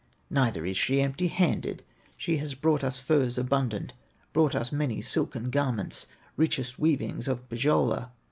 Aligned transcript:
Neither 0.31 0.65
is 0.65 0.77
she 0.79 0.99
empty 0.99 1.27
handed, 1.27 1.83
She 2.17 2.37
has 2.37 2.55
brought 2.55 2.83
us 2.83 2.97
furs 2.97 3.37
abundant, 3.37 3.93
Brought 4.33 4.55
us 4.55 4.71
many 4.71 4.99
silken 4.99 5.51
garments, 5.51 6.07
Richest 6.35 6.79
weavings 6.79 7.27
of 7.27 7.47
Pohyola. 7.49 8.09